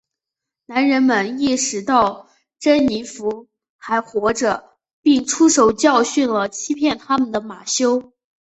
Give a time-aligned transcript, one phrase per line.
[0.65, 3.45] 男人们意识到珍妮佛
[3.77, 8.11] 还活着并出手教训了欺骗他们的马修。